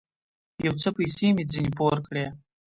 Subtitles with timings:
[0.65, 2.25] يو څه پيسې مې ځنې پور کړې.